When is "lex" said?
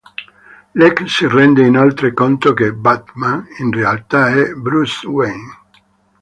0.79-1.03